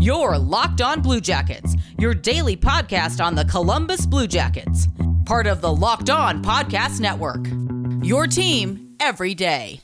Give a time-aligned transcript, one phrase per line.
[0.00, 4.86] Your Locked On Blue Jackets, your daily podcast on the Columbus Blue Jackets,
[5.24, 7.48] part of the Locked On Podcast Network.
[8.06, 9.80] Your team every day.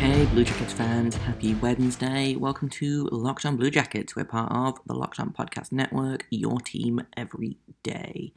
[0.00, 2.34] Hey, Blue Jackets fans, happy Wednesday.
[2.34, 4.16] Welcome to Locked On Blue Jackets.
[4.16, 8.32] We're part of the Locked On Podcast Network, your team every day.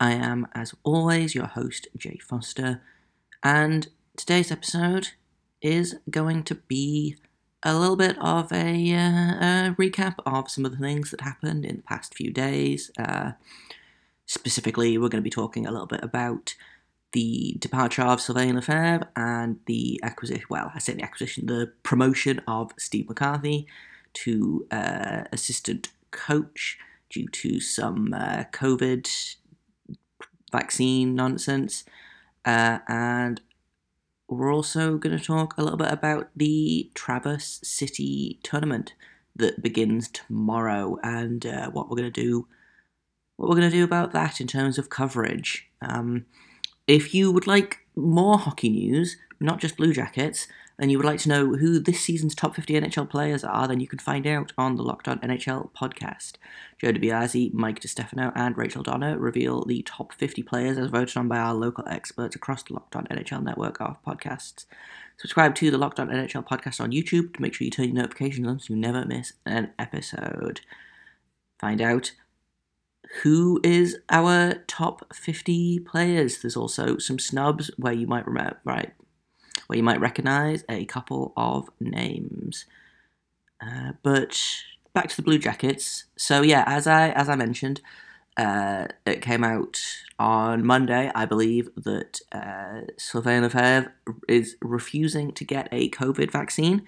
[0.00, 2.82] I am, as always, your host, Jay Forster,
[3.42, 5.08] and today's episode
[5.60, 7.16] is going to be
[7.64, 11.64] a little bit of a, uh, a recap of some of the things that happened
[11.64, 12.92] in the past few days.
[12.96, 13.32] Uh,
[14.26, 16.54] specifically, we're going to be talking a little bit about
[17.12, 22.40] the departure of Sylvain Lefebvre and the acquisition, well, I say the acquisition, the promotion
[22.46, 23.66] of Steve McCarthy
[24.12, 26.78] to uh, assistant coach
[27.10, 29.36] due to some uh, COVID
[30.50, 31.84] vaccine nonsense.
[32.44, 33.40] Uh, and
[34.28, 38.94] we're also going to talk a little bit about the Traverse City tournament
[39.36, 42.46] that begins tomorrow and uh, what we're going to do.
[43.36, 45.68] What we're going to do about that in terms of coverage.
[45.80, 46.26] Um,
[46.86, 50.48] if you would like more hockey news, not just Blue Jackets,
[50.78, 53.80] and you would like to know who this season's top 50 NHL players are, then
[53.80, 56.34] you can find out on the Locked On NHL podcast.
[56.78, 61.26] Joe DiBiase, Mike DiStefano, and Rachel Donner reveal the top 50 players as voted on
[61.26, 64.66] by our local experts across the Locked On NHL network of podcasts.
[65.16, 67.96] Subscribe to the Locked On NHL podcast on YouTube to make sure you turn your
[67.96, 70.60] notifications on so you never miss an episode.
[71.58, 72.12] Find out
[73.22, 76.40] who is our top 50 players.
[76.40, 78.92] There's also some snubs where you might remember, right,
[79.68, 82.66] where you might recognize a couple of names.
[83.62, 84.40] Uh, but
[84.92, 86.04] back to the Blue Jackets.
[86.16, 87.80] So yeah, as I as I mentioned,
[88.36, 89.80] uh, it came out
[90.18, 93.92] on Monday, I believe, that uh, Sylvain Lefebvre
[94.26, 96.84] is refusing to get a COVID vaccine,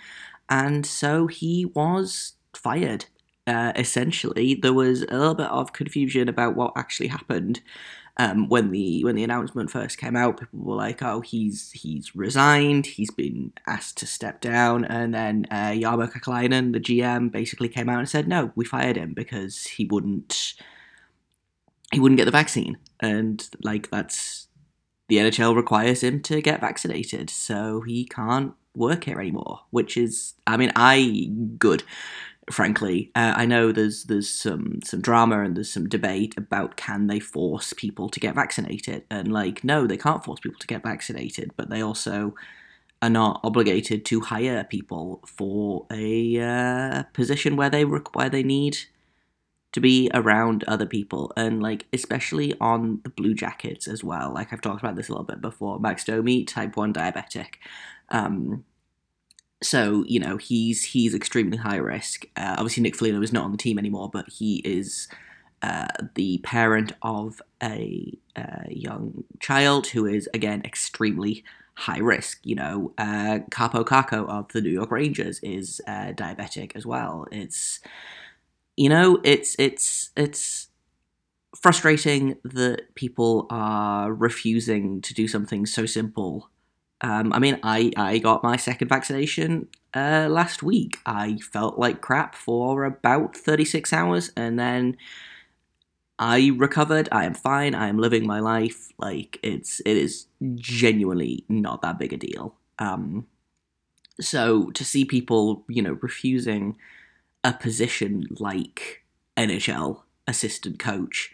[0.48, 3.04] and so he was fired.
[3.46, 7.60] Uh, essentially, there was a little bit of confusion about what actually happened
[8.20, 12.14] um, when the when the announcement first came out, people were like, "Oh, he's he's
[12.14, 12.84] resigned.
[12.84, 17.88] He's been asked to step down." And then uh, Jarmo Kekalainen, the GM, basically came
[17.88, 20.52] out and said, "No, we fired him because he wouldn't
[21.92, 24.48] he wouldn't get the vaccine." And like that's
[25.08, 29.60] the NHL requires him to get vaccinated, so he can't work here anymore.
[29.70, 31.84] Which is, I mean, I good
[32.50, 33.10] frankly.
[33.14, 37.20] Uh, I know there's there's some some drama and there's some debate about can they
[37.20, 41.52] force people to get vaccinated, and like no, they can't force people to get vaccinated,
[41.56, 42.34] but they also
[43.02, 48.42] are not obligated to hire people for a uh, position where they rec- where they
[48.42, 48.78] need
[49.72, 54.32] to be around other people and like especially on the blue jackets as well.
[54.34, 55.78] Like i've talked about this a little bit before.
[55.78, 57.54] Max domi type 1 diabetic.
[58.10, 58.64] Um,
[59.62, 62.26] so you know he's he's extremely high risk.
[62.36, 65.08] Uh, obviously, Nick Foligno is not on the team anymore, but he is
[65.62, 71.44] uh, the parent of a uh, young child who is again extremely
[71.74, 72.40] high risk.
[72.42, 77.26] You know, uh, Kaapo Kakko of the New York Rangers is uh, diabetic as well.
[77.30, 77.80] It's
[78.76, 80.68] you know it's it's it's
[81.54, 86.48] frustrating that people are refusing to do something so simple
[87.00, 90.98] um, I mean, I, I got my second vaccination uh, last week.
[91.06, 94.96] I felt like crap for about 36 hours and then
[96.18, 97.08] I recovered.
[97.10, 97.74] I am fine.
[97.74, 98.92] I am living my life.
[98.98, 102.54] Like, it's, it is genuinely not that big a deal.
[102.78, 103.26] Um,
[104.20, 106.76] so to see people, you know, refusing
[107.42, 109.02] a position like
[109.36, 111.32] NHL assistant coach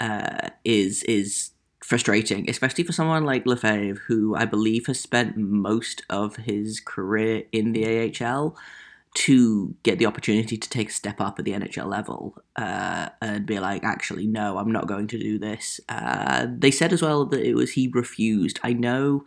[0.00, 1.50] uh, is is
[1.86, 7.44] frustrating, especially for someone like Lefebvre, who I believe has spent most of his career
[7.52, 8.56] in the AHL,
[9.14, 13.46] to get the opportunity to take a step up at the NHL level uh, and
[13.46, 15.80] be like, actually, no, I'm not going to do this.
[15.88, 18.58] Uh, they said as well that it was he refused.
[18.64, 19.24] I know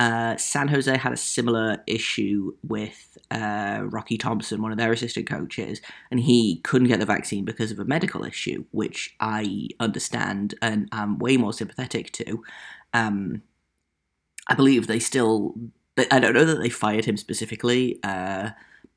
[0.00, 5.28] uh, San Jose had a similar issue with uh, Rocky Thompson, one of their assistant
[5.28, 10.54] coaches, and he couldn't get the vaccine because of a medical issue, which I understand
[10.62, 12.42] and am way more sympathetic to.
[12.94, 13.42] Um,
[14.48, 15.54] I believe they still.
[16.10, 18.50] I don't know that they fired him specifically, uh,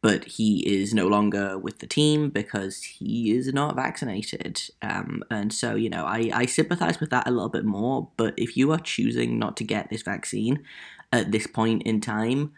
[0.03, 4.61] but he is no longer with the team because he is not vaccinated.
[4.81, 8.09] Um, and so, you know, I, I sympathize with that a little bit more.
[8.17, 10.61] But if you are choosing not to get this vaccine,
[11.13, 12.51] at this point in time,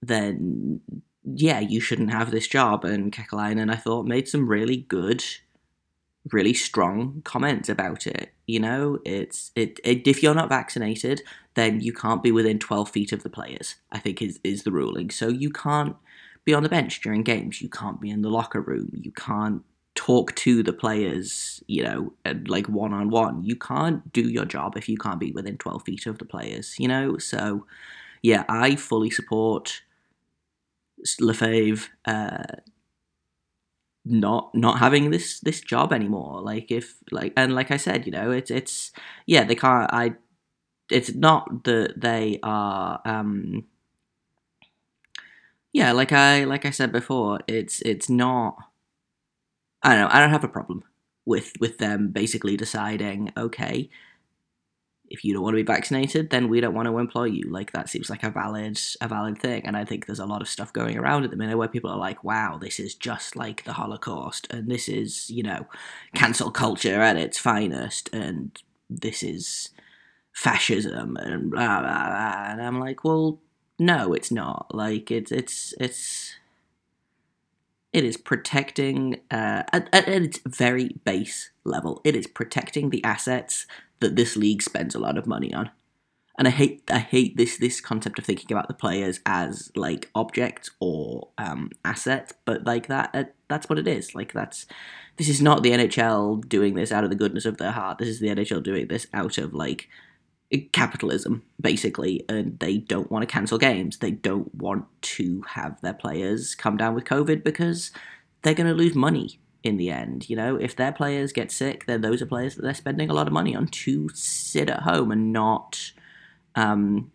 [0.00, 0.80] then
[1.22, 2.82] yeah, you shouldn't have this job.
[2.82, 5.22] And Kekalainen, I thought, made some really good
[6.32, 8.32] really strong comments about it.
[8.46, 11.22] You know, it's it, it if you're not vaccinated,
[11.54, 13.76] then you can't be within 12 feet of the players.
[13.92, 15.10] I think is is the ruling.
[15.10, 15.96] So you can't
[16.46, 17.60] be on the bench during games.
[17.60, 18.90] You can't be in the locker room.
[18.94, 19.62] You can't
[19.94, 22.12] talk to the players, you know,
[22.46, 23.44] like one on one.
[23.44, 26.76] You can't do your job if you can't be within 12 feet of the players,
[26.78, 27.18] you know?
[27.18, 27.66] So,
[28.22, 29.82] yeah, I fully support
[31.20, 32.44] Lefebvre uh,
[34.04, 36.40] not not having this this job anymore.
[36.40, 38.92] Like if like and like I said, you know, it's it's
[39.26, 40.14] yeah, they can't I
[40.90, 43.64] it's not that they are um
[45.76, 48.56] yeah, like I like I said before, it's it's not
[49.82, 50.84] I don't know, I don't have a problem
[51.26, 53.90] with with them basically deciding, okay,
[55.08, 57.50] if you don't want to be vaccinated, then we don't want to employ you.
[57.50, 59.66] Like that seems like a valid a valid thing.
[59.66, 61.90] And I think there's a lot of stuff going around at the minute where people
[61.90, 65.66] are like, wow, this is just like the Holocaust and this is, you know,
[66.14, 68.58] cancel culture at its finest and
[68.88, 69.70] this is
[70.32, 72.44] fascism and blah blah blah.
[72.52, 73.40] And I'm like, well,
[73.78, 74.74] no, it's not.
[74.74, 76.36] Like it's it's it's
[77.92, 82.00] it is protecting uh, at, at its very base level.
[82.04, 83.66] It is protecting the assets
[84.00, 85.70] that this league spends a lot of money on.
[86.38, 90.10] And I hate I hate this this concept of thinking about the players as like
[90.14, 94.14] objects or um, assets, but like that uh, that's what it is.
[94.14, 94.66] Like that's
[95.16, 97.98] this is not the NHL doing this out of the goodness of their heart.
[97.98, 99.88] This is the NHL doing this out of like
[100.72, 105.92] capitalism basically and they don't want to cancel games they don't want to have their
[105.92, 107.90] players come down with covid because
[108.42, 110.30] they're going to lose money in the end.
[110.30, 113.14] You know, if their players get sick, then those are players that they're spending a
[113.14, 115.92] lot of money on to sit at home and not,
[116.54, 117.10] um,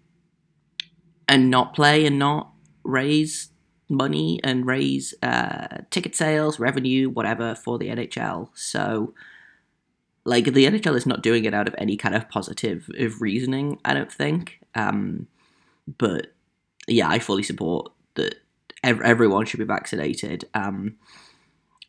[1.27, 2.51] and not play and not
[2.83, 3.49] raise
[3.87, 8.49] money and raise uh, ticket sales, revenue, whatever for the NHL.
[8.53, 9.13] So,
[10.25, 13.79] like the NHL is not doing it out of any kind of positive of reasoning.
[13.83, 14.59] I don't think.
[14.75, 15.27] Um,
[15.97, 16.33] but
[16.87, 18.35] yeah, I fully support that
[18.83, 20.45] everyone should be vaccinated.
[20.53, 20.95] Um,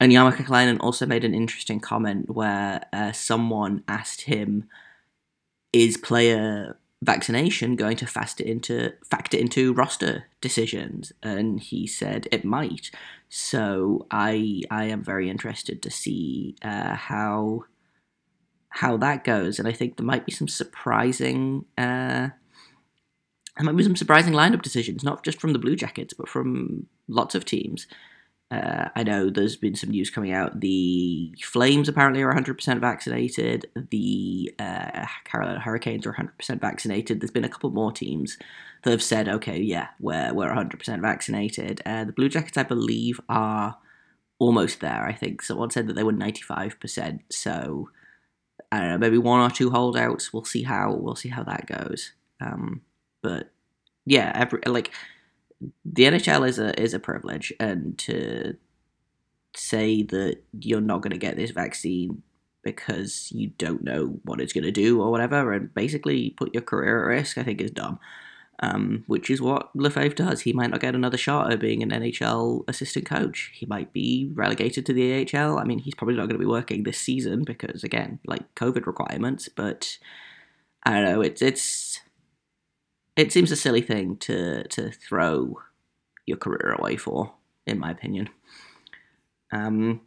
[0.00, 4.68] and Jarmo Kekalainen also made an interesting comment where uh, someone asked him,
[5.72, 12.44] "Is player vaccination going to factor into factor into roster decisions?" And he said it
[12.44, 12.90] might.
[13.28, 17.64] So I I am very interested to see uh, how
[18.72, 21.64] how that goes, and I think there might be some surprising.
[21.76, 22.28] Uh,
[23.56, 26.86] there might be some surprising lineup decisions, not just from the Blue Jackets, but from
[27.06, 27.86] lots of teams.
[28.52, 30.60] Uh, I know there's been some news coming out.
[30.60, 33.66] The Flames apparently are 100% vaccinated.
[33.90, 37.20] The uh, Carolina Hurricanes are 100% vaccinated.
[37.20, 38.36] There's been a couple more teams
[38.84, 41.80] that have said, okay, yeah, we're, we're 100% vaccinated.
[41.86, 43.78] Uh, the Blue Jackets, I believe, are
[44.38, 45.06] almost there.
[45.06, 47.20] I think someone said that they were 95%.
[47.30, 47.88] So
[48.72, 50.32] I don't know, maybe one or two holdouts.
[50.32, 52.12] We'll see how we'll see how that goes.
[52.40, 52.80] Um,
[53.22, 53.50] but
[54.06, 54.90] yeah, every like
[55.84, 58.56] the NHL is a is a privilege, and to
[59.54, 62.22] say that you're not going to get this vaccine
[62.64, 66.62] because you don't know what it's going to do or whatever, and basically put your
[66.62, 67.98] career at risk, I think is dumb.
[68.60, 70.42] Um, which is what Lefebvre does.
[70.42, 73.50] He might not get another shot at being an NHL assistant coach.
[73.54, 75.58] He might be relegated to the AHL.
[75.58, 78.86] I mean, he's probably not going to be working this season because, again, like COVID
[78.86, 79.48] requirements.
[79.48, 79.98] But
[80.84, 81.22] I don't know.
[81.22, 82.00] It's it's
[83.16, 85.58] it seems a silly thing to to throw
[86.26, 87.32] your career away for,
[87.66, 88.28] in my opinion.
[89.52, 90.02] Um,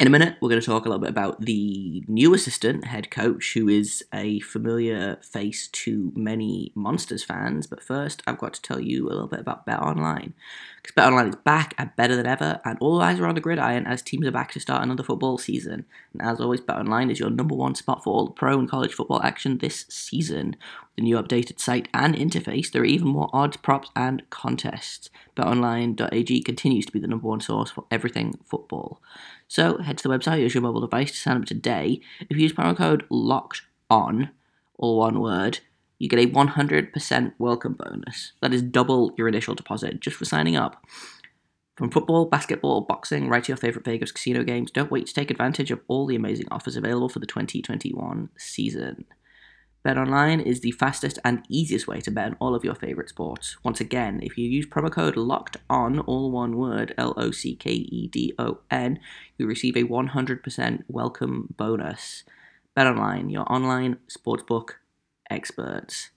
[0.00, 3.10] in a minute, we're going to talk a little bit about the new assistant head
[3.10, 7.66] coach, who is a familiar face to many Monsters fans.
[7.66, 10.32] But first, I've got to tell you a little bit about Bet Online.
[10.76, 13.42] Because Bet Online is back and better than ever, and all eyes are on the
[13.42, 15.84] gridiron as teams are back to start another football season.
[16.14, 18.70] And as always, Bet Online is your number one spot for all the pro and
[18.70, 20.56] college football action this season.
[20.56, 25.10] With the new updated site and interface, there are even more odds, props, and contests.
[25.36, 29.02] BetOnline.ag continues to be the number one source for everything football.
[29.50, 32.00] So head to the website, use your mobile device to sign up today.
[32.20, 34.30] If you use promo code LOCKED ON,
[34.78, 35.58] all one word,
[35.98, 38.30] you get a 100% welcome bonus.
[38.40, 40.86] That is double your initial deposit just for signing up.
[41.74, 45.32] From football, basketball, boxing, right to your favourite Vegas casino games, don't wait to take
[45.32, 49.04] advantage of all the amazing offers available for the 2021 season.
[49.84, 53.56] BetOnline is the fastest and easiest way to bet on all of your favorite sports.
[53.62, 57.56] Once again, if you use promo code LOCKED ON, all one word, L O C
[57.56, 59.00] K E D O N,
[59.38, 62.24] you receive a 100% welcome bonus.
[62.76, 64.72] BetOnline, your online sportsbook
[65.30, 66.10] experts.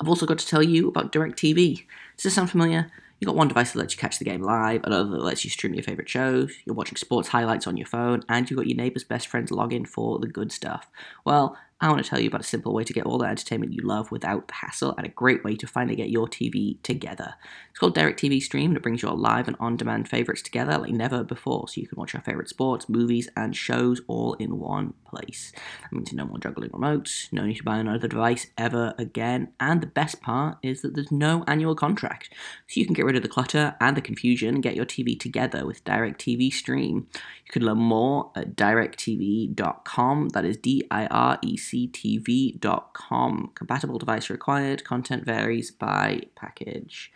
[0.00, 1.84] I've also got to tell you about DirecTV.
[2.16, 2.90] Does this sound familiar?
[3.20, 5.50] You've got one device that lets you catch the game live, another that lets you
[5.50, 8.76] stream your favorite shows, you're watching sports highlights on your phone, and you've got your
[8.76, 10.88] neighbor's best friend's login for the good stuff.
[11.24, 13.74] Well, I want to tell you about a simple way to get all the entertainment
[13.74, 17.34] you love without the hassle and a great way to finally get your TV together.
[17.68, 20.92] It's called DirecTV Stream and it brings your live and on demand favorites together like
[20.92, 24.94] never before so you can watch your favorite sports, movies, and shows all in one
[25.14, 25.52] place.
[25.82, 29.80] That means no more juggling remotes, no need to buy another device ever again, and
[29.80, 32.30] the best part is that there's no annual contract.
[32.68, 35.18] So you can get rid of the clutter and the confusion and get your TV
[35.18, 37.08] together with DirecTV Stream.
[37.46, 40.30] You can learn more at directtv.com.
[40.30, 43.52] That is D I R E C cctv.com.
[43.54, 44.84] Compatible device required.
[44.84, 47.12] Content varies by package.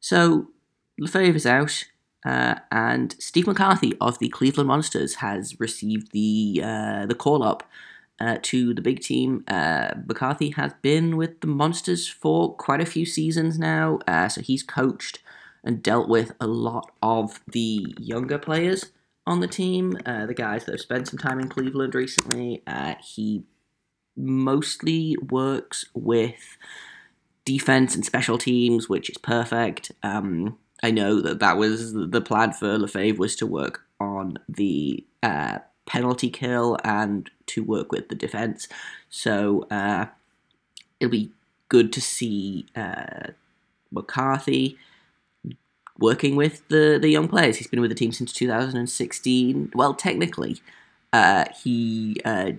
[0.00, 0.48] So,
[0.98, 1.84] Lefebvre is out,
[2.24, 7.62] uh, and Steve McCarthy of the Cleveland Monsters has received the uh, the call up
[8.20, 9.44] uh, to the big team.
[9.46, 14.40] Uh, McCarthy has been with the Monsters for quite a few seasons now, uh, so
[14.40, 15.20] he's coached
[15.64, 18.86] and dealt with a lot of the younger players
[19.26, 22.62] on the team, uh, the guys that have spent some time in Cleveland recently.
[23.02, 23.44] He
[24.16, 26.56] mostly works with
[27.44, 29.92] defense and special teams, which is perfect.
[30.02, 35.04] Um, I know that that was the plan for Lefebvre was to work on the
[35.22, 38.68] uh, penalty kill and to work with the defense.
[39.08, 40.06] So uh,
[41.00, 41.30] it'll be
[41.68, 43.28] good to see uh,
[43.90, 44.78] McCarthy
[45.98, 47.56] working with the the young players.
[47.56, 49.72] He's been with the team since 2016.
[49.74, 50.60] Well, technically,
[51.12, 52.52] uh, he uh,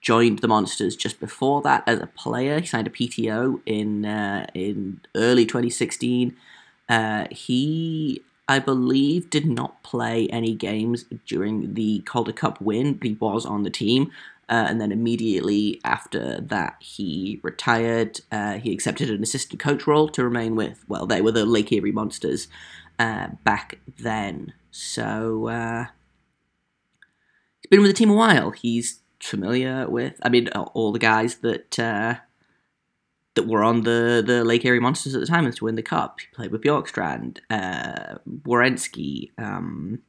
[0.00, 2.60] joined the Monsters just before that as a player.
[2.60, 6.36] He signed a PTO in uh, in early 2016.
[6.90, 12.98] Uh, he, I believe, did not play any games during the Calder Cup win.
[13.00, 14.10] He was on the team,
[14.48, 18.20] uh, and then immediately after that, he retired.
[18.32, 21.70] Uh, he accepted an assistant coach role to remain with, well, they were the Lake
[21.70, 22.48] Erie Monsters
[22.98, 24.52] uh, back then.
[24.72, 25.86] So uh,
[27.60, 28.50] he's been with the team a while.
[28.50, 32.16] He's familiar with, I mean, all the guys that uh,
[33.34, 35.82] that were on the, the Lake Erie Monsters at the time and to win the
[35.82, 36.20] cup.
[36.20, 38.18] He played with Bjorkstrand, uh,
[39.38, 40.00] um,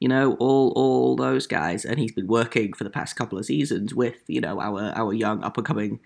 [0.00, 3.46] you know, all all those guys, and he's been working for the past couple of
[3.46, 6.00] seasons with you know our our young up and coming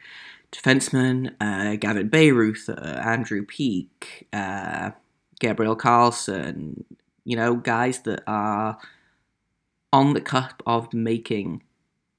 [0.52, 4.90] defensemen, uh, Gavin Bayreuther, uh, Andrew Peeke, uh,
[5.40, 6.84] Gabriel Carlsson,
[7.24, 8.78] you know, guys that are
[9.92, 11.62] on the cusp of making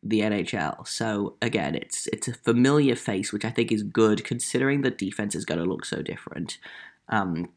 [0.03, 0.87] the NHL.
[0.87, 5.35] So again, it's it's a familiar face, which I think is good considering the defense
[5.35, 6.57] is going to look so different.
[7.09, 7.49] Um,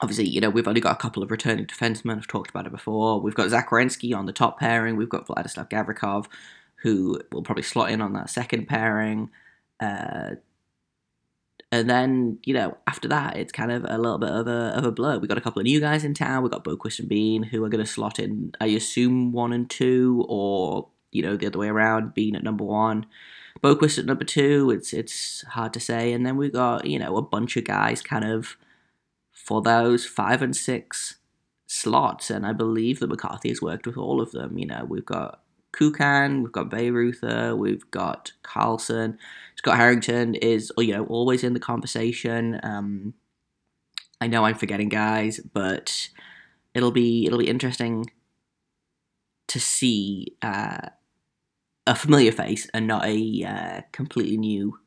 [0.00, 2.16] obviously, you know, we've only got a couple of returning defensemen.
[2.16, 3.20] I've talked about it before.
[3.20, 4.96] We've got Zach Werenski on the top pairing.
[4.96, 6.26] We've got Vladislav Gavrikov,
[6.76, 9.30] who will probably slot in on that second pairing.
[9.80, 10.36] Uh,
[11.70, 14.84] and then, you know, after that, it's kind of a little bit of a, of
[14.84, 15.18] a blur.
[15.18, 16.42] We've got a couple of new guys in town.
[16.42, 19.68] We've got Boqvist and Bean, who are going to slot in, I assume, one and
[19.68, 23.06] two, or, you know, the other way around, being at number one.
[23.62, 26.12] Boqvist at number two, it's it's hard to say.
[26.12, 28.56] And then we've got, you know, a bunch of guys kind of
[29.32, 31.16] for those five and six
[31.66, 34.58] slots, and I believe that McCarthy has worked with all of them.
[34.58, 35.40] You know, we've got
[35.72, 39.18] Kukan, we've got Bayreuther, we've got Carlsson.
[39.56, 42.60] Scott Harrington is you know always in the conversation.
[42.62, 43.14] Um,
[44.20, 46.08] I know I'm forgetting guys, but
[46.74, 48.10] it'll be it'll be interesting
[49.48, 50.88] to see uh,
[51.88, 54.78] a familiar face and not a uh, completely new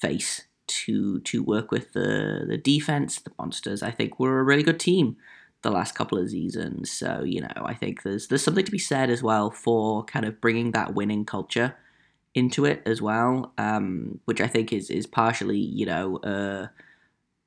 [0.00, 3.20] face to to work with the the defense.
[3.20, 5.16] The monsters, I think, were a really good team
[5.62, 6.90] the last couple of seasons.
[6.90, 10.24] So you know, I think there's there's something to be said as well for kind
[10.24, 11.76] of bringing that winning culture
[12.34, 16.18] into it as well, um, which I think is is partially you know.
[16.18, 16.68] Uh,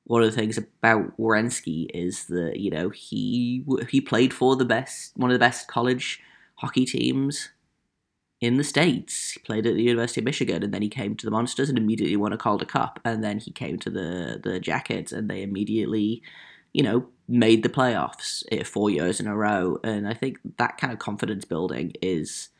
[0.06, 4.64] one of the things about Werenski is that you know he he played for the
[4.64, 6.20] best one of the best college
[6.56, 7.50] hockey teams
[8.44, 9.32] in the States.
[9.32, 11.78] He played at the University of Michigan and then he came to the Monsters and
[11.78, 13.00] immediately won a Calder Cup.
[13.04, 16.22] And then he came to the, the Jackets and they immediately,
[16.72, 19.78] you know, made the playoffs eh, four years in a row.
[19.82, 22.50] And I think that kind of confidence building is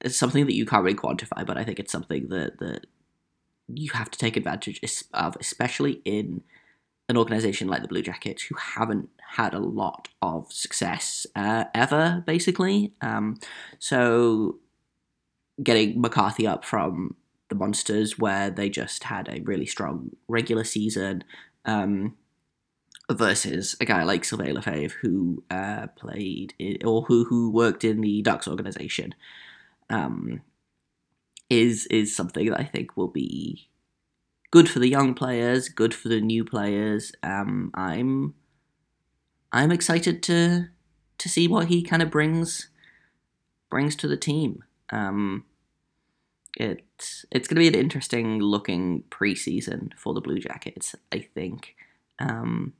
[0.00, 2.86] it's something that you can't really quantify, but I think it's something that, that
[3.68, 4.80] you have to take advantage
[5.14, 6.42] of, especially in
[7.08, 12.22] an organization like the Blue Jackets who haven't had a lot of success uh, ever,
[12.26, 12.92] basically.
[13.00, 13.38] Um,
[13.78, 14.58] so
[15.62, 17.16] getting McCarthy up from
[17.48, 21.24] the Monsters, where they just had a really strong regular season,
[21.64, 22.16] um,
[23.10, 28.00] versus a guy like Sylvain Lefebvre, who uh, played in, or who who worked in
[28.00, 29.14] the Ducks organization,
[29.90, 30.40] um,
[31.50, 33.68] is is something that I think will be
[34.52, 37.10] good for the young players, good for the new players.
[37.24, 38.34] Um, I'm
[39.50, 40.68] I'm excited to
[41.18, 42.68] to see what he kind of brings
[43.68, 44.62] brings to the team.
[44.90, 45.44] Um,
[46.56, 51.74] it's it's going to be an interesting looking preseason for the Blue Jackets, I think.
[52.20, 52.74] Um,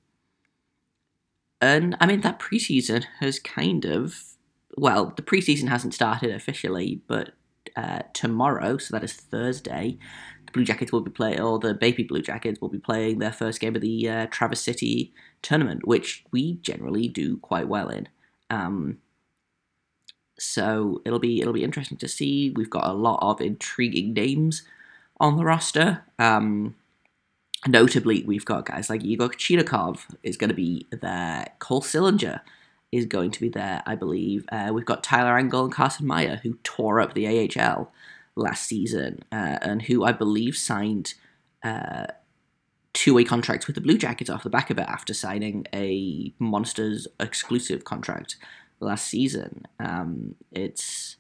[1.61, 4.23] and I mean that preseason has kind of
[4.77, 7.33] well, the preseason hasn't started officially, but
[7.77, 9.99] uh, tomorrow, so that is Thursday,
[10.53, 13.61] Blue Jackets will be playing, or the Baby Blue Jackets will be playing their first
[13.61, 18.09] game of the uh, Traverse City tournament, which we generally do quite well in.
[18.51, 18.99] Um,
[20.39, 22.51] so it'll be it'll be interesting to see.
[22.51, 24.63] We've got a lot of intriguing names
[25.19, 26.05] on the roster.
[26.19, 26.75] Um,
[27.67, 31.47] notably, we've got guys like Yegor Chinakhov is going to be there.
[31.59, 32.41] Cole Sillinger
[32.91, 34.45] is going to be there, I believe.
[34.51, 37.91] Uh, we've got Tyler Angle and Carson Meyer, who tore up the AHL
[38.35, 41.15] last season, uh, and who I believe signed
[41.63, 42.07] uh,
[42.93, 47.07] two-way contracts with the Blue Jackets off the back of it after signing a Monsters
[47.21, 48.37] exclusive contract
[48.81, 49.67] last season.
[49.79, 51.17] Um, it's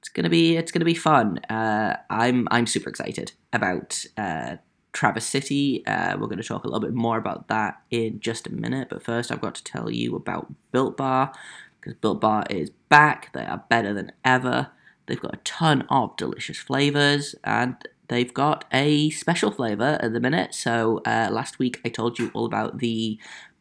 [0.00, 1.38] it's gonna be it's gonna be fun.
[1.50, 4.56] Uh, I'm I'm super excited about uh,
[4.92, 5.84] Traverse City.
[5.86, 8.88] Uh, we're to talk a little bit more about that in just a minute.
[8.90, 11.32] But first, I've got to tell you about Built Bar
[11.80, 13.32] because Built Bar is back.
[13.32, 14.70] They are better than ever.
[15.08, 17.76] They've got a ton of delicious flavors and
[18.08, 20.54] they've got a special flavor at the minute.
[20.54, 23.18] So uh, last week I told you all about the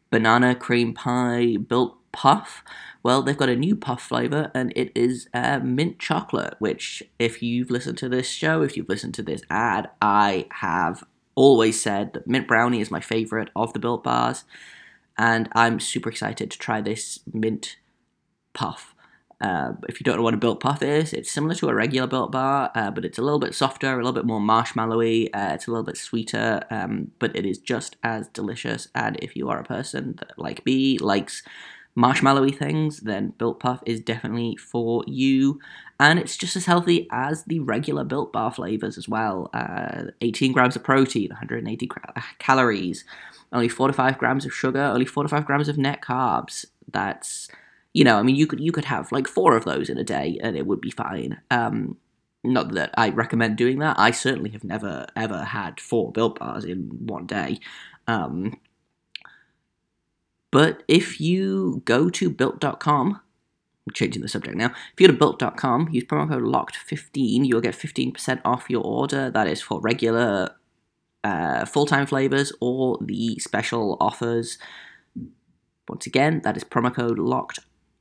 [0.10, 2.64] banana cream pie built puff.
[3.04, 6.56] Well, they've got a new puff flavor, and it is uh, mint chocolate.
[6.60, 11.04] Which, if you've listened to this show, if you've listened to this ad, I have
[11.36, 14.44] always said that mint brownie is my favorite of the built bars,
[15.18, 17.78] and I'm super excited to try this mint
[18.54, 18.96] puff.
[19.40, 22.08] Uh, if you don't know what a built puff is, it's similar to a regular
[22.08, 25.28] built bar, uh, but it's a little bit softer, a little bit more marshmallowy.
[25.34, 28.88] Uh, it's a little bit sweeter, um, but it is just as delicious.
[28.96, 31.44] And if you are a person that, like me, likes
[31.98, 35.60] marshmallowy things, then Built Puff is definitely for you.
[36.00, 39.50] And it's just as healthy as the regular Built Bar flavors as well.
[39.54, 41.90] Uh, 18 grams of protein, 180
[42.38, 43.04] calories,
[43.52, 46.66] only 4 to 5 grams of sugar, only 4 to 5 grams of net carbs.
[46.92, 47.50] That's,
[47.98, 50.04] you know, I mean, you could you could have like four of those in a
[50.04, 51.42] day and it would be fine.
[51.50, 51.98] Um,
[52.44, 53.96] not that I recommend doing that.
[53.98, 57.58] I certainly have never ever had four Built Bars in one day.
[58.08, 58.60] Um,
[60.52, 63.20] but if you go to built.com,
[63.88, 64.68] I'm changing the subject now.
[64.94, 69.32] If you go to built.com, use promo code LOCKED15, you'll get 15% off your order.
[69.32, 70.56] That is for regular
[71.24, 74.60] uh, full time flavors or the special offers.
[75.90, 77.18] Once again, that is promo code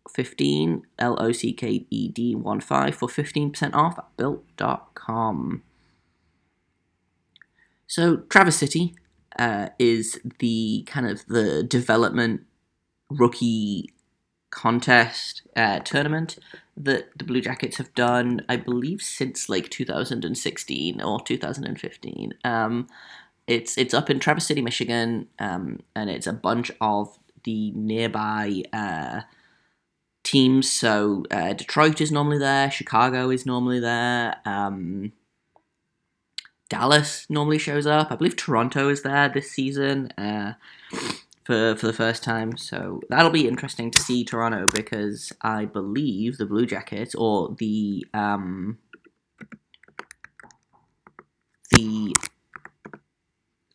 [0.07, 5.63] LOCKED15, L O C K E D 1 5 for 15% off at built.com.
[7.87, 8.95] So, Traverse City,
[9.39, 12.43] uh, is the kind of the development
[13.11, 13.93] rookie
[14.51, 16.39] contest uh, tournament
[16.77, 22.35] that the Blue Jackets have done, I believe, since like 2016 or 2015.
[22.45, 22.87] Um,
[23.47, 28.63] it's it's up in Traverse City, Michigan, um, and it's a bunch of the nearby
[28.73, 29.21] uh,
[30.27, 30.71] teams.
[30.71, 34.37] So uh, Detroit is normally there, Chicago is normally there.
[34.45, 35.13] Um,
[36.69, 38.11] Dallas normally shows up.
[38.11, 40.55] I believe Toronto is there this season uh,
[41.45, 42.57] for for the first time.
[42.57, 48.05] So that'll be interesting to see Toronto because I believe the Blue Jackets or the
[48.13, 48.79] um,
[51.71, 52.13] the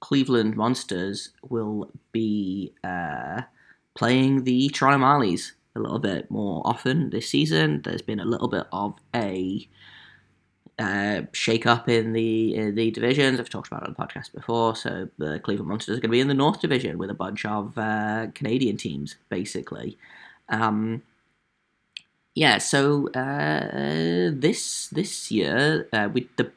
[0.02, 3.44] Cleveland Monsters will be uh,
[3.96, 7.82] playing the Toronto Marlies a little bit more often this season.
[7.84, 9.68] There's been a little bit of a
[10.80, 13.40] uh, shake up in the in the divisions.
[13.40, 14.76] I've talked about it on the podcast before.
[14.76, 17.46] So the Cleveland Monsters are going to be in the North Division with a bunch
[17.46, 19.98] of uh, Canadian teams, basically.
[20.50, 21.04] Um,
[22.34, 26.52] yeah, so uh, this this year uh, the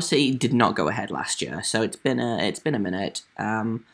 [0.00, 3.22] City did not go ahead last year, so it's been a it's been a minute.
[3.38, 3.84] Um,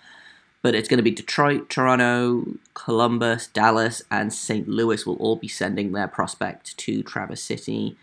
[0.67, 4.67] but it's going to be Detroit, Toronto, Columbus, Dallas, and St.
[4.67, 7.97] Louis will all be sending their prospect to Traverse City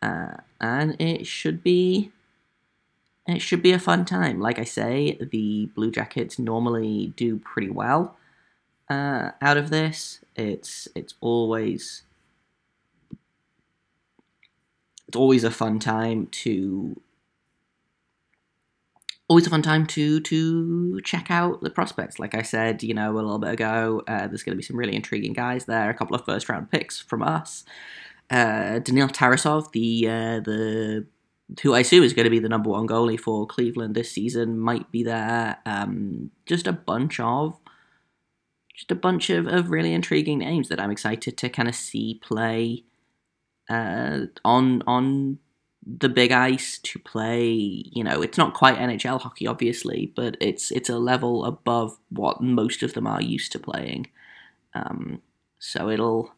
[0.00, 2.10] uh, and it should be
[3.26, 4.40] it should be a fun time.
[4.40, 8.16] Like I say, the Blue Jackets normally do pretty well
[8.88, 10.20] uh, out of this.
[10.36, 12.02] It's it's always
[15.06, 16.98] it's always a fun time to
[19.28, 22.18] always a fun time to to check out the prospects.
[22.18, 24.76] Like I said, you know, a little bit ago, uh, there's going to be some
[24.76, 25.90] really intriguing guys there.
[25.90, 27.64] A couple of first round picks from us
[28.30, 31.06] uh, Daniil Tarasov, the uh, the
[31.62, 34.58] who I assume is going to be the number one goalie for Cleveland this season,
[34.58, 35.58] might be there.
[35.64, 37.58] Um, just a bunch of
[38.74, 42.20] just a bunch of, of really intriguing names that I'm excited to kind of see
[42.22, 42.84] play
[43.70, 45.38] uh, on on
[45.86, 47.46] the big ice to play.
[47.46, 52.42] You know, it's not quite NHL hockey, obviously, but it's it's a level above what
[52.42, 54.08] most of them are used to playing.
[54.74, 55.22] Um,
[55.58, 56.32] so it'll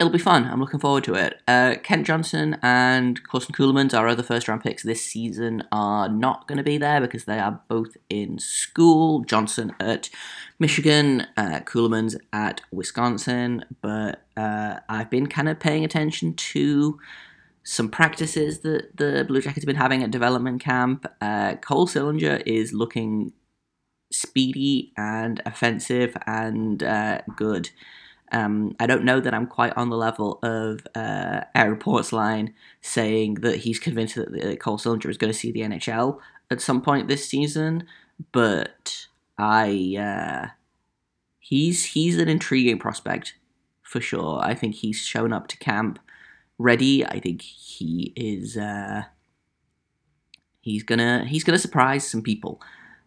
[0.00, 0.44] it'll be fun.
[0.46, 1.40] I'm looking forward to it.
[1.46, 6.48] Uh, Kent Johnson and Corson Ceulemans, our other first round picks this season, are not
[6.48, 9.20] going to be there because they are both in school.
[9.24, 10.08] Johnson at
[10.58, 11.60] Michigan, uh,
[12.32, 13.64] at Wisconsin.
[13.82, 16.98] But uh, I've been kind of paying attention to
[17.70, 21.06] some practices that the Blue Jackets have been having at development camp.
[21.20, 23.32] Uh, Cole Sillinger is looking
[24.10, 27.70] speedy and offensive and uh, good.
[28.32, 33.34] Um, I don't know that I'm quite on the level of uh, Aaron Portzline saying
[33.34, 36.18] that he's convinced that Cole Sillinger is going to see the NHL
[36.50, 37.86] at some point this season,
[38.32, 39.06] but
[39.38, 40.48] I uh,
[41.38, 43.34] he's he's an intriguing prospect
[43.80, 44.40] for sure.
[44.42, 46.00] I think he's shown up to camp
[46.60, 47.04] ready.
[47.04, 49.04] I think he is uh,
[50.60, 52.60] he's gonna he's gonna surprise some people.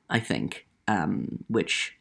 [0.09, 1.95] I think, um, which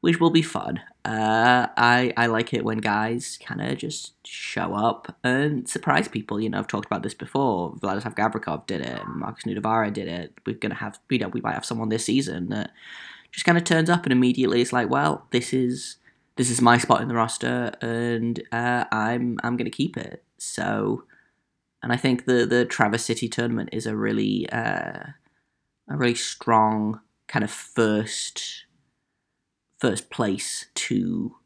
[0.00, 0.80] which will be fun.
[1.04, 6.40] Uh, I I like it when guys kind of just show up and surprise people.
[6.40, 7.74] You know, I've talked about this before.
[7.74, 9.02] Vladislav Gavrikov did it.
[9.06, 10.34] Markus Nutivaara did it.
[10.46, 12.70] We're gonna have you know we might have someone this season that
[13.32, 15.96] just kind of turns up and immediately it's like, well, this is
[16.36, 20.23] this is my spot in the roster, and uh, I'm I'm gonna keep it.
[20.38, 21.04] So,
[21.82, 25.00] and I think the the Traverse City tournament is a really uh,
[25.88, 28.64] a really strong kind of first
[29.78, 31.36] first place to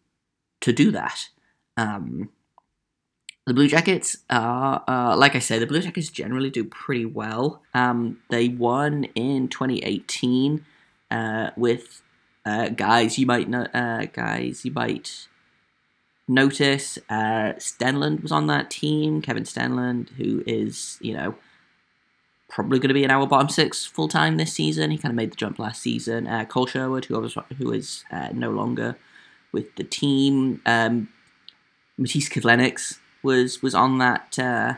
[0.60, 1.28] to do that.
[1.76, 2.30] Um,
[3.46, 7.62] the Blue Jackets are, uh, like I say, the Blue Jackets generally do pretty well.
[7.72, 10.66] Um, they won in 2018
[11.10, 12.02] uh, with
[12.44, 15.28] uh, guys you might know, uh, guys you might
[16.28, 16.98] notice.
[17.08, 19.20] Uh, Stenlund was on that team.
[19.22, 21.34] Kevin Stenlund, who is you know
[22.48, 24.90] probably going to be an our bottom six full time this season.
[24.90, 26.26] He kind of made the jump last season.
[26.26, 28.96] Uh, Kole Sherwood, who was who is uh, no longer
[29.52, 30.60] with the team.
[30.66, 31.08] Um,
[31.98, 34.74] Matiss Kivlenieks was was on that uh,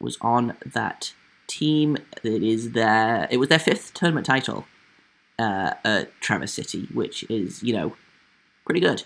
[0.00, 1.12] was on that
[1.46, 1.96] team.
[2.22, 4.66] It is their it was their fifth tournament title
[5.38, 7.96] uh, at Traverse City, which is you know
[8.64, 9.04] pretty good.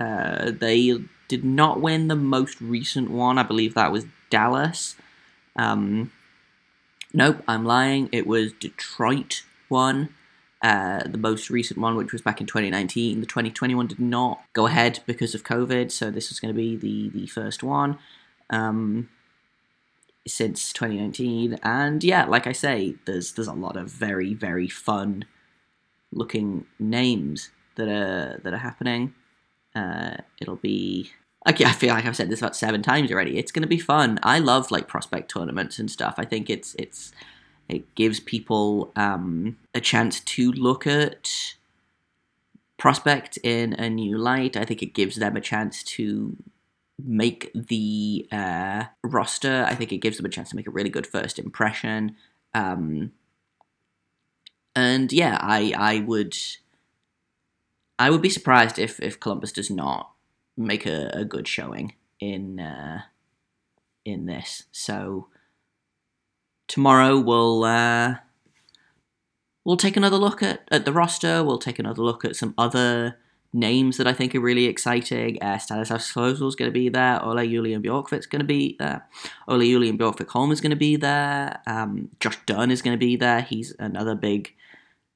[0.00, 3.38] Uh, they did not win the most recent won.
[3.38, 4.96] I believe that was Dallas.
[5.56, 6.10] Um,
[7.14, 8.08] Nope, I'm lying.
[8.10, 10.14] It was Detroit one,
[10.62, 13.20] uh, the most recent one, which was back in 2019.
[13.20, 16.76] The 2021 did not go ahead because of COVID, so this is going to be
[16.76, 17.98] the the first one
[18.48, 19.10] um,
[20.26, 21.58] since 2019.
[21.62, 25.26] And yeah, like I say, there's there's a lot of very very fun
[26.10, 29.14] looking names that are that are happening.
[29.74, 31.10] Uh, it'll be
[31.48, 33.36] Okay, I feel like I've said this about seven times already.
[33.36, 34.20] It's going to be fun.
[34.22, 36.14] I love like prospect tournaments and stuff.
[36.16, 37.12] I think it's it's
[37.68, 41.56] it gives people um, a chance to look at
[42.76, 44.56] prospect in a new light.
[44.56, 46.36] I think it gives them a chance to
[47.04, 49.64] make the uh, roster.
[49.66, 52.14] I think it gives them a chance to make a really good first impression.
[52.54, 53.12] Um,
[54.76, 56.36] and yeah, I I would
[58.02, 60.10] I would be surprised if if Columbus does not
[60.56, 63.02] make a, a good showing in uh,
[64.04, 64.64] in this.
[64.72, 65.28] So
[66.66, 68.16] tomorrow we'll uh,
[69.64, 71.44] we'll take another look at, at the roster.
[71.44, 73.18] We'll take another look at some other
[73.52, 75.40] names that I think are really exciting.
[75.40, 77.22] Uh, Stanislav is going to be there.
[77.24, 79.06] Ole Julian is going to be there.
[79.46, 81.60] Ole Julian Bjorgvik-Holm is going to be there.
[81.68, 83.42] Um, Josh Dunn is going to be there.
[83.42, 84.54] He's another big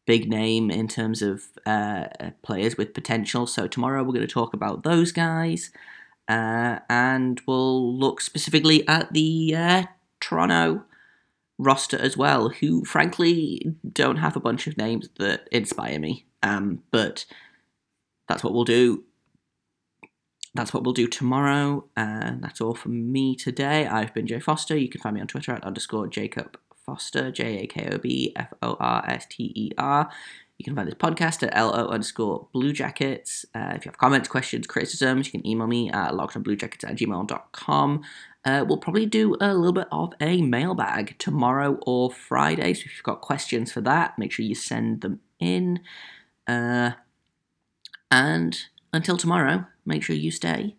[0.07, 2.07] big name in terms of uh,
[2.43, 3.47] players with potential.
[3.47, 5.71] So tomorrow we're going to talk about those guys,
[6.29, 9.83] uh, and we'll look specifically at the uh,
[10.21, 10.85] Toronto
[11.59, 16.27] roster as well, who frankly don't have a bunch of names that inspire me.
[16.43, 17.27] Um, but
[18.29, 19.05] that's what we'll do.
[20.55, 21.85] That's what we'll do tomorrow.
[21.97, 23.87] And that's all from me today.
[23.87, 24.77] I've been Jay Forster.
[24.77, 28.33] You can find me on Twitter at underscore Jakob Forster, J A K O B
[28.37, 30.09] F O R S T E R.
[30.59, 33.45] You can find this podcast at LO underscore Blue Jackets.
[33.55, 38.03] Uh, if you have comments, questions, criticisms, you can email me at lockedonbluejackets at gmail.com.
[38.45, 42.73] Uh, we'll probably do a little bit of a mailbag tomorrow or Friday.
[42.73, 45.81] So if you've got questions for that, make sure you send them in.
[46.47, 46.93] Uh,
[48.11, 48.59] and
[48.93, 50.77] until tomorrow, make sure you stay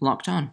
[0.00, 0.52] locked on.